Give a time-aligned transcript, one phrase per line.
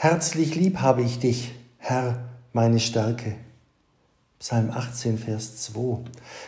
[0.00, 3.34] Herzlich lieb habe ich dich, Herr, meine Stärke.
[4.38, 6.04] Psalm 18, Vers 2.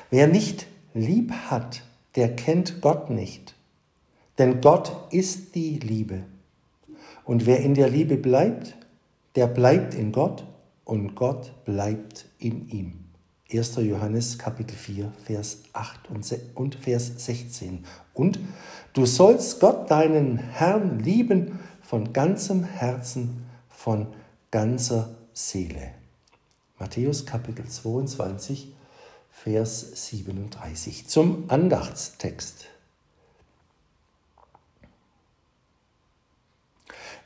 [0.09, 1.83] Wer nicht lieb hat,
[2.15, 3.57] der kennt Gott nicht.
[4.39, 6.23] Denn Gott ist die Liebe.
[7.25, 8.77] Und wer in der Liebe bleibt,
[9.35, 10.47] der bleibt in Gott
[10.85, 13.01] und Gott bleibt in ihm.
[13.53, 13.75] 1.
[13.79, 15.99] Johannes Kapitel 4, Vers 8
[16.55, 17.85] und Vers 16.
[18.15, 18.39] Und
[18.93, 21.59] du sollst Gott, deinen Herrn, lieben
[21.91, 24.07] von ganzem Herzen, von
[24.53, 25.91] ganzer Seele.
[26.79, 28.73] Matthäus Kapitel 22,
[29.33, 31.09] Vers 37.
[31.09, 32.67] Zum Andachtstext.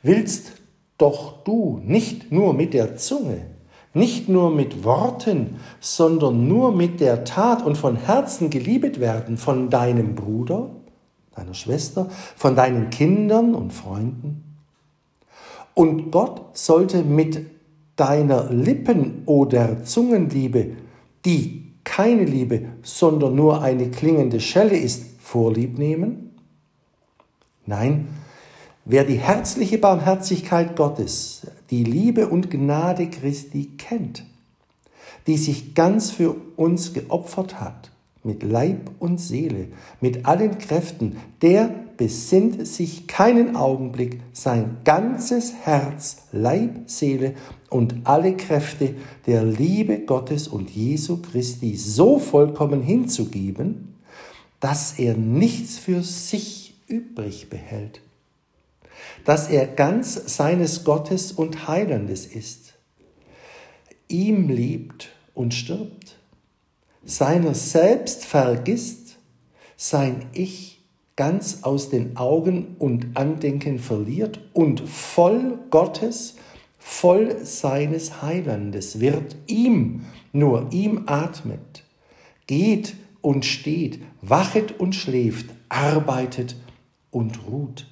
[0.01, 0.53] Willst
[0.97, 3.45] doch du nicht nur mit der Zunge,
[3.93, 9.69] nicht nur mit Worten, sondern nur mit der Tat und von Herzen geliebet werden von
[9.69, 10.71] deinem Bruder,
[11.35, 14.41] deiner Schwester, von deinen Kindern und Freunden.
[15.75, 17.45] Und Gott sollte mit
[17.97, 20.71] deiner Lippen oder Zungenliebe,
[21.25, 26.31] die keine Liebe, sondern nur eine klingende Schelle ist, vorlieb nehmen?
[27.65, 28.07] Nein,
[28.85, 34.25] wer die herzliche Barmherzigkeit Gottes, die Liebe und Gnade Christi kennt,
[35.27, 37.91] die sich ganz für uns geopfert hat,
[38.23, 39.67] mit Leib und Seele,
[40.01, 47.35] mit allen Kräften, der besinnt sich keinen Augenblick sein ganzes Herz, Leib, Seele
[47.69, 53.95] und alle Kräfte der Liebe Gottes und Jesu Christi so vollkommen hinzugeben,
[54.59, 58.01] dass er nichts für sich übrig behält,
[59.23, 62.73] dass er ganz seines Gottes und Heilandes ist,
[64.07, 66.17] ihm liebt und stirbt,
[67.03, 69.17] seiner selbst vergisst,
[69.77, 70.74] sein Ich
[71.15, 76.35] ganz aus den Augen und Andenken verliert und voll Gottes,
[76.77, 81.83] voll seines Heilandes wird, ihm, nur ihm atmet,
[82.47, 86.57] geht und steht, wachet und schläft, arbeitet
[87.11, 87.87] und ruht.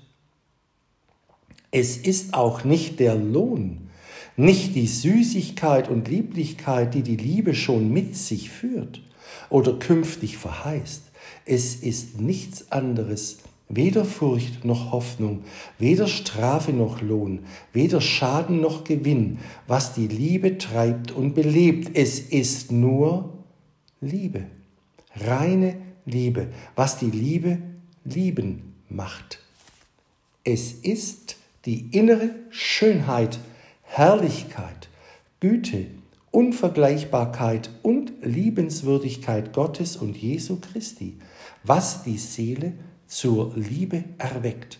[1.72, 3.90] Es ist auch nicht der Lohn,
[4.36, 9.02] nicht die Süßigkeit und Lieblichkeit, die die Liebe schon mit sich führt
[9.50, 11.12] oder künftig verheißt.
[11.46, 13.40] Es ist nichts anderes,
[13.70, 15.44] weder Furcht noch Hoffnung,
[15.80, 17.40] weder Strafe noch Lohn,
[17.72, 21.96] weder Schaden noch Gewinn, was die Liebe treibt und belebt.
[21.96, 23.34] Es ist nur
[24.02, 24.46] Liebe,
[25.16, 27.60] reine Liebe, was die Liebe
[28.04, 29.40] lieben macht.
[30.44, 33.40] Es ist die innere Schönheit,
[33.84, 34.90] Herrlichkeit,
[35.40, 35.86] Güte,
[36.32, 41.18] Unvergleichbarkeit und Liebenswürdigkeit Gottes und Jesu Christi,
[41.64, 42.74] was die Seele
[43.08, 44.80] zur Liebe erweckt,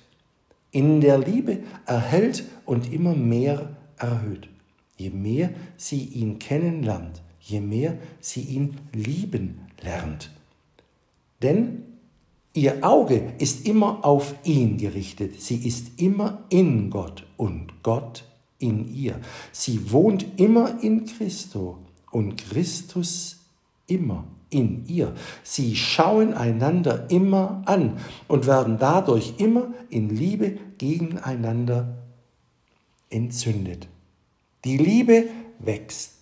[0.72, 4.50] in der Liebe erhält und immer mehr erhöht.
[4.98, 10.31] Je mehr sie ihn kennenlernt, je mehr sie ihn lieben lernt.
[11.42, 11.84] Denn
[12.54, 18.24] ihr Auge ist immer auf ihn gerichtet, sie ist immer in Gott und Gott
[18.60, 19.20] in ihr.
[19.52, 21.80] Sie wohnt immer in Christo
[22.13, 23.40] und Christus
[23.88, 25.13] immer in ihr.
[25.44, 27.97] Sie schauen einander immer an
[28.28, 31.97] und werden dadurch immer in Liebe gegeneinander
[33.09, 33.88] entzündet.
[34.63, 35.25] Die Liebe
[35.59, 36.13] wächst,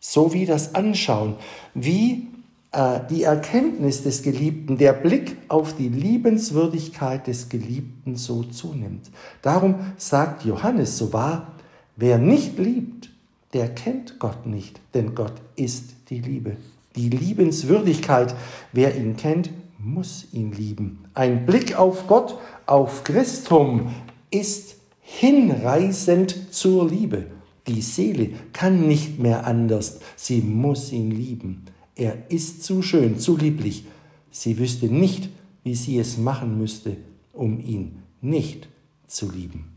[0.00, 1.36] so wie das Anschauen,
[1.74, 2.28] wie
[2.72, 9.10] äh, die Erkenntnis des Geliebten, der Blick auf die Liebenswürdigkeit des Geliebten so zunimmt.
[9.42, 11.54] Darum sagt Johannes so wahr,
[11.94, 13.10] wer nicht liebt,
[13.52, 16.56] der kennt Gott nicht, denn Gott ist die Liebe
[16.96, 18.34] die Liebenswürdigkeit.
[18.72, 21.04] Wer ihn kennt, muss ihn lieben.
[21.14, 23.94] Ein Blick auf Gott, auf Christum
[24.30, 27.26] ist hinreißend zur Liebe.
[27.66, 31.64] Die Seele kann nicht mehr anders, sie muss ihn lieben.
[31.94, 33.84] Er ist zu schön, zu lieblich.
[34.30, 35.30] Sie wüsste nicht,
[35.64, 36.96] wie sie es machen müsste,
[37.32, 38.68] um ihn nicht
[39.06, 39.72] zu lieben.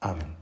[0.00, 0.41] Amen.